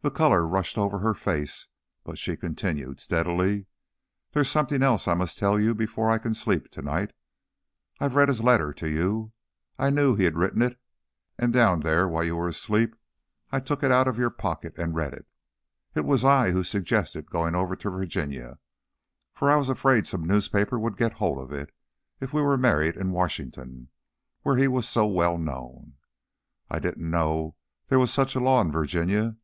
The 0.00 0.12
colour 0.12 0.46
rushed 0.46 0.78
over 0.78 1.00
her 1.00 1.12
face, 1.12 1.66
but 2.04 2.18
she 2.18 2.36
continued 2.36 3.00
steadily: 3.00 3.66
"There's 4.30 4.48
something 4.48 4.80
else 4.80 5.08
I 5.08 5.14
must 5.14 5.38
tell 5.38 5.58
you 5.58 5.74
before 5.74 6.08
I 6.08 6.18
can 6.18 6.34
sleep 6.34 6.70
to 6.70 6.82
night. 6.82 7.12
I've 7.98 8.14
read 8.14 8.28
his 8.28 8.40
letter 8.40 8.72
to 8.74 8.88
you. 8.88 9.32
I 9.76 9.90
knew 9.90 10.14
he'd 10.14 10.36
written 10.36 10.62
it, 10.62 10.78
and 11.36 11.52
down 11.52 11.80
there 11.80 12.06
while 12.06 12.22
you 12.22 12.36
were 12.36 12.46
asleep 12.46 12.94
I 13.50 13.58
took 13.58 13.82
it 13.82 13.90
out 13.90 14.06
of 14.06 14.18
your 14.18 14.30
pocket 14.30 14.78
and 14.78 14.94
read 14.94 15.14
it. 15.14 15.26
It 15.96 16.04
was 16.04 16.24
I 16.24 16.52
who 16.52 16.62
suggested 16.62 17.28
going 17.28 17.56
over 17.56 17.74
to 17.74 17.90
Virginia, 17.90 18.60
for 19.34 19.50
I 19.50 19.56
was 19.56 19.68
afraid 19.68 20.06
some 20.06 20.22
newspaper 20.24 20.78
would 20.78 20.96
get 20.96 21.14
hold 21.14 21.40
of 21.40 21.50
it 21.52 21.74
if 22.20 22.32
we 22.32 22.40
were 22.40 22.56
married 22.56 22.96
in 22.96 23.10
Washington, 23.10 23.88
where 24.42 24.56
he 24.58 24.68
was 24.68 24.88
so 24.88 25.06
well 25.08 25.38
known. 25.38 25.94
I 26.70 26.78
didn't 26.78 27.10
know 27.10 27.56
there 27.88 27.98
was 27.98 28.12
such 28.12 28.36
a 28.36 28.40
law 28.40 28.60
in 28.60 28.70
Virginia. 28.70 29.34